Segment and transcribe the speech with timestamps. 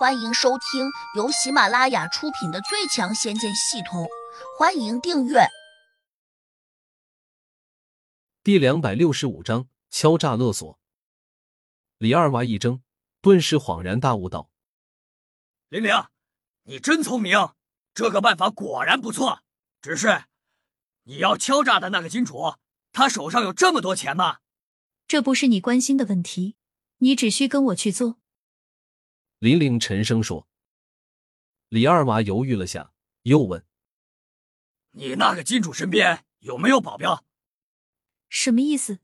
[0.00, 4.04] 欢迎收听由喜马拉雅出品的《最强仙剑系统》，
[4.58, 5.40] 欢迎订阅。
[8.42, 10.80] 第两百六十五章敲诈勒索。
[11.98, 12.80] 李二娃一怔，
[13.20, 14.50] 顿时恍然大悟道
[15.68, 15.92] ：“玲玲，
[16.62, 17.50] 你真聪明，
[17.92, 19.42] 这个办法果然不错。
[19.82, 20.24] 只是，
[21.02, 22.54] 你要敲诈的那个金主，
[22.90, 24.38] 他手上有这么多钱吗？
[25.06, 26.56] 这不是你关心的问题，
[27.00, 28.16] 你只需跟我去做。”
[29.40, 30.46] 林玲沉声说。
[31.70, 32.92] 李二娃犹豫了下，
[33.22, 33.64] 又问
[34.92, 37.24] ：“你那个金主身边有没有保镖？”
[38.28, 38.98] 什么意思？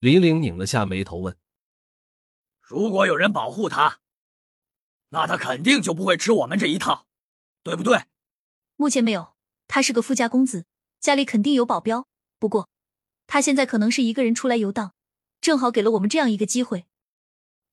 [0.00, 1.38] 林玲拧了下眉头问
[2.60, 4.00] ：“如果有人保护他，
[5.08, 7.06] 那他肯定就不会吃我们这一套，
[7.62, 8.04] 对不对？”
[8.76, 9.34] 目前没有，
[9.66, 10.66] 他是个富家公子，
[11.00, 12.06] 家里肯定有保镖。
[12.38, 12.68] 不过，
[13.26, 14.94] 他现在可能是一个人出来游荡，
[15.40, 16.84] 正好给了我们这样一个机会，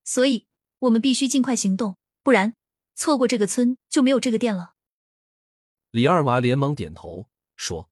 [0.05, 0.47] 所以。
[0.83, 2.55] 我们必须尽快行动，不然
[2.93, 4.73] 错过这个村就没有这个店了。
[5.91, 7.89] 李二娃连忙点头说：“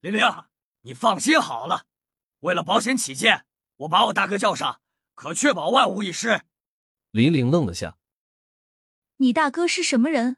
[0.00, 0.20] 玲玲，
[0.82, 1.86] 你放心好了，
[2.40, 3.46] 为了保险起见，
[3.76, 4.82] 我把我大哥叫上，
[5.14, 6.42] 可确保万无一失。”
[7.10, 7.96] 林玲愣了下
[9.16, 10.36] ：“你大哥是什么人？”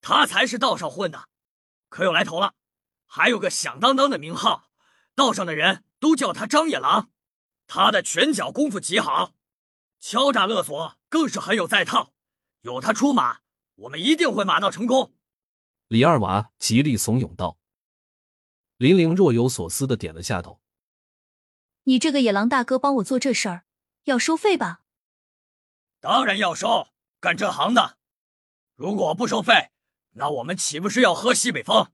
[0.00, 1.28] 他才是道上混的，
[1.88, 2.54] 可有来头了，
[3.06, 4.70] 还有个响当当的名号，
[5.16, 7.10] 道上的人都叫他张野狼，
[7.66, 9.34] 他的拳脚功夫极好。
[10.06, 12.12] 敲诈勒索更是很有在套，
[12.60, 13.38] 有他出马，
[13.76, 15.14] 我们一定会马到成功。
[15.88, 17.56] 李二娃极力怂恿道。
[18.76, 20.60] 林玲若有所思的点了下头。
[21.84, 23.64] 你这个野狼大哥帮我做这事儿，
[24.02, 24.82] 要收费吧？
[26.00, 26.88] 当然要收，
[27.18, 27.96] 干这行的，
[28.74, 29.70] 如果不收费，
[30.10, 31.90] 那我们岂不是要喝西北风？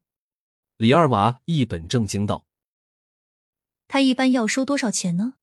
[0.79, 2.45] 李二娃一本正经道。
[3.87, 5.35] 他一般要收多少钱呢？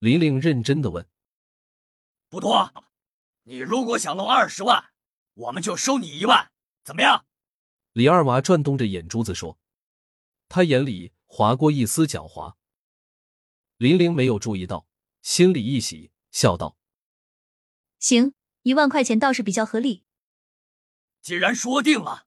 [0.00, 1.08] 林玲认真的问。
[2.34, 2.84] 不多，
[3.44, 4.90] 你如果想弄二十万，
[5.34, 6.50] 我们就收你一万，
[6.82, 7.24] 怎么样？
[7.92, 9.56] 李二娃转动着眼珠子说，
[10.48, 12.56] 他眼里划过一丝狡猾。
[13.76, 14.88] 林玲没有注意到，
[15.22, 16.76] 心里一喜，笑道
[18.00, 20.02] ：“行，一万块钱倒是比较合理。
[21.22, 22.26] 既然说定了，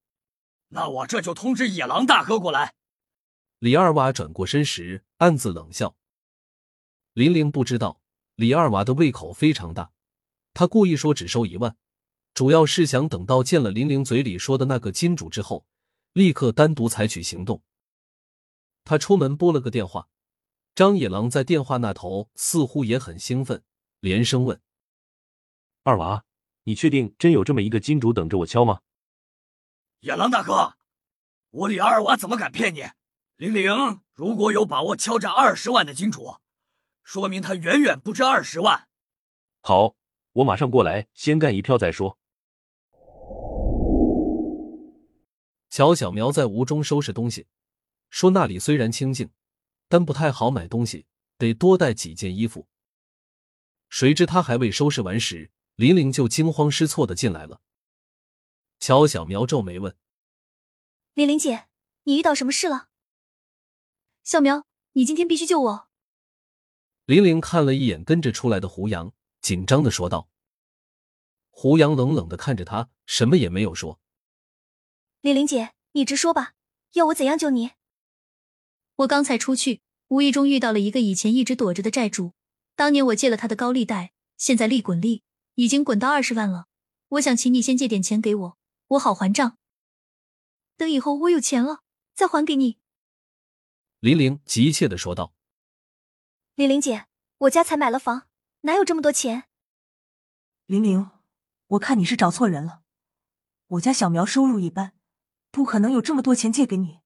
[0.70, 2.76] 那我这就通知野狼大哥过来。”
[3.60, 5.98] 李二娃转过身时，暗自冷笑。
[7.12, 8.02] 林玲不知道，
[8.36, 9.92] 李二娃的胃口非常大。
[10.58, 11.78] 他故意说只收一万，
[12.34, 15.68] 主要是想等到见了林玲嘴里说的那个金主之后，
[16.14, 17.62] 立刻单独采取行动。
[18.84, 20.10] 他出门拨了个电话，
[20.74, 23.64] 张野狼在电话那头似乎也很兴奋，
[24.00, 24.60] 连声问
[25.86, 26.24] ：“二娃，
[26.64, 28.82] 你确定真有这么一个金主等着我敲吗？”
[30.02, 30.74] 野狼大哥，
[31.52, 32.84] 我李二娃怎么敢骗你？
[33.36, 36.38] 玲玲如果有把握敲诈二十万的金主，
[37.04, 38.88] 说明他远远不止二十万。
[39.62, 39.96] 好。
[40.38, 42.20] 我马上过来，先干一票再说。
[45.70, 47.48] 乔小苗在屋中收拾东西，
[48.12, 49.32] 说那里虽然清静，
[49.88, 51.08] 但不太好买东西，
[51.40, 52.68] 得多带几件衣服。
[53.90, 57.62] 谁知他还未收拾完时，林玲就惊慌失措的进来了。
[58.80, 59.96] 乔小苗皱眉问
[61.16, 61.66] ：“林玲姐，
[62.04, 62.90] 你遇到什么事了？”
[64.24, 65.88] 小苗，你今天必须救我。
[67.06, 69.14] 林玲看了一眼跟着出来的胡杨。
[69.48, 70.28] 紧张的说道
[71.52, 73.98] ：“胡杨冷冷的看着他，什么也没有说。
[75.22, 76.56] 李玲姐，你直说吧，
[76.96, 77.72] 要我怎样救你？
[78.98, 82.34] 我刚才出去，无意中遇到了一个以前一直躲着的债主。
[82.76, 85.24] 当年我借了他的高利贷，现在利滚利，
[85.56, 86.66] 已经滚到二十万了。
[87.08, 89.58] 我想请你先借点钱给我，我好还账。
[90.76, 91.84] 等以后我有钱了，
[92.14, 92.80] 再还给你。”
[94.02, 95.34] 林玲急切的说道
[96.56, 97.06] ：“李玲姐，
[97.38, 98.27] 我家才买了房。”
[98.62, 99.46] 哪有这么多钱？
[100.66, 101.12] 玲玲，
[101.68, 102.82] 我看你是找错人了。
[103.68, 104.94] 我家小苗收入一般，
[105.52, 107.00] 不可能有这么多钱借给你。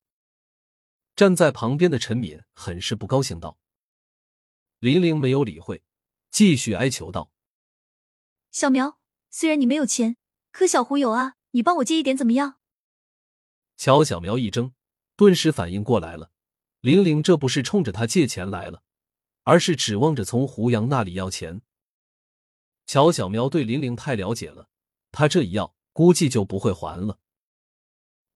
[1.16, 3.60] 站在旁边的陈敏很是不高兴道。
[4.80, 5.84] 玲玲没有理会，
[6.32, 7.32] 继续哀求道
[8.52, 9.00] ：“小苗，
[9.30, 10.18] 虽然你没有钱，
[10.52, 12.60] 可小胡有啊，你帮我借一点怎么样？”
[13.78, 14.74] 乔小苗一怔，
[15.16, 16.32] 顿时反应过来了，
[16.80, 18.84] 玲玲这不是冲着他借钱来了。
[19.44, 21.62] 而是指望着从胡杨那里要钱。
[22.86, 24.70] 乔小苗对林玲太了解了，
[25.12, 27.20] 他这一要，估计就不会还了。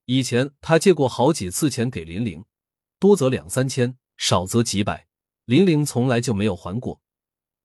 [0.05, 2.45] 以前他借过好几次钱给林玲，
[2.99, 5.07] 多则两三千，少则几百，
[5.45, 7.01] 林玲从来就没有还过。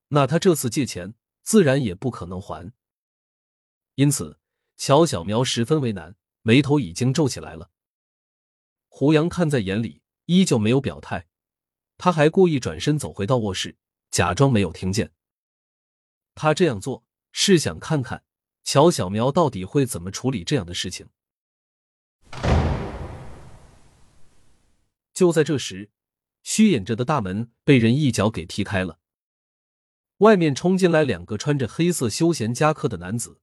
[0.08, 2.72] 那他这次借钱，自然也不可能还。
[3.94, 4.38] 因此，
[4.76, 7.70] 乔小苗十分为难，眉头已经皱起来了。
[8.88, 11.28] 胡杨看在眼里，依旧没有表态。
[12.02, 13.76] 他还故意转身走回到卧室，
[14.10, 15.12] 假装没有听见。
[16.34, 18.24] 他这样做是想看看
[18.64, 21.10] 乔小苗到底会怎么处理这样的事情。
[25.12, 25.90] 就在这时，
[26.42, 28.98] 虚掩着的大门被人一脚给踢开了，
[30.18, 33.42] 外面冲进来两个穿着黑色休闲夹克的男子。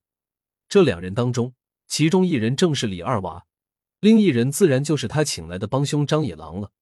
[0.68, 1.54] 这两人当中，
[1.86, 3.46] 其中一人正是李二娃，
[4.00, 6.72] 另一人自然就是他请来的帮凶张野狼了。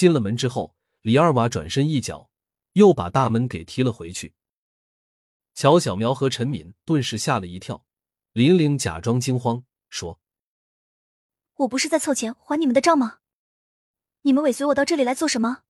[0.00, 2.30] 进了门之后，李二娃转身一脚，
[2.72, 4.32] 又把大门给踢了回去。
[5.52, 7.84] 乔小苗和陈敏顿时吓了一跳，
[8.32, 10.18] 林玲假装惊慌说。
[11.56, 13.18] 我不是在凑钱还你们的账吗？
[14.22, 15.64] 你们尾随我到这里来做什么？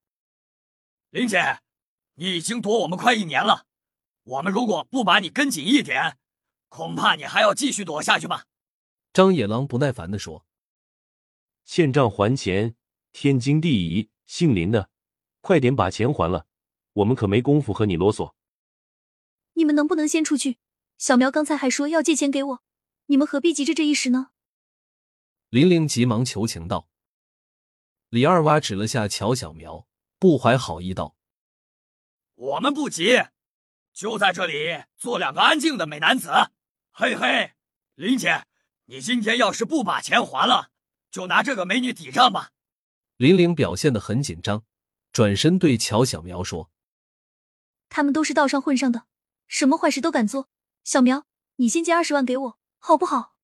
[1.09, 1.59] 林姐，
[2.15, 3.67] 你已经躲我们快一年了，
[4.23, 6.19] 我们如果不把你跟紧一点，
[6.69, 8.47] 恐怕你还要继续躲下去吧。
[9.13, 10.47] 张野狼不耐烦的说
[11.67, 12.77] ：“欠账还钱，
[13.11, 14.09] 天经地义。
[14.31, 14.89] 姓林的，
[15.41, 16.47] 快点把钱还了，
[16.93, 18.33] 我们可没工夫和你啰嗦。
[19.55, 20.59] 你们能不能先出去？
[20.99, 22.63] 小苗刚才还说要借钱给我，
[23.07, 24.29] 你们何必急着这一时呢？”
[25.51, 26.89] 林玲急忙求情道
[28.09, 29.89] ：“李二娃指了下乔小苗，
[30.21, 31.17] 不怀好意道
[32.37, 33.25] ：‘我们不急，
[33.93, 36.31] 就在这里做两个安静的美男子。’
[36.95, 37.55] 嘿嘿，
[37.97, 38.47] 林姐，
[38.85, 40.71] 你今天要是不把钱还了，
[41.11, 42.53] 就拿这个美女抵账吧。”
[43.21, 44.65] 林玲表现的很紧张，
[45.13, 46.71] 转身对乔小苗说
[47.91, 49.05] ：“他们都是道上混上的，
[49.47, 50.49] 什么坏事都敢做。
[50.85, 51.27] 小苗，
[51.57, 53.35] 你先借二十万给我，好不好？”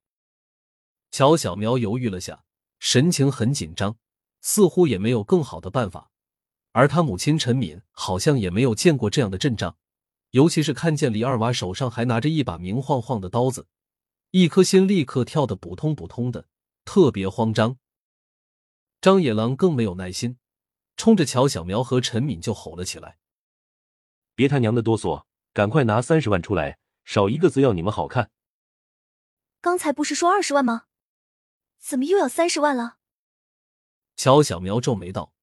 [1.12, 2.44] 乔小苗犹豫了下，
[2.78, 3.98] 神情很紧张，
[4.40, 6.10] 似乎也没有更好的办法。
[6.72, 9.76] 而他母亲陈敏好像也没有见过这样的阵仗，
[10.30, 13.66] 尤其是看见李二娃手上还拿着一把明晃晃的刀子，
[14.30, 16.48] 一颗心立刻跳得扑通扑通的，
[16.86, 17.76] 特别慌张。
[19.00, 20.38] 张野狼更没有耐心，
[20.96, 23.18] 冲着乔小苗和陈敏就吼了起来
[24.34, 28.30] ：“别他娘的哆嗦，赶快拿三十万出来，少一个字要你们好看！”
[29.60, 30.86] 刚才不是说二十万吗？
[31.78, 32.96] 怎么又要三十万了？
[34.16, 35.34] 乔小苗皱眉道。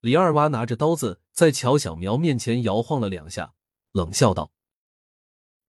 [0.00, 3.54] 李二娃拿着刀子在乔小苗面前摇晃了两下，
[3.92, 4.52] 冷笑道：“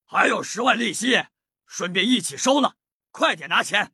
[0.06, 1.26] 还有十万利息，
[1.66, 2.78] 顺便一起收了，
[3.12, 3.94] 快点拿钱。”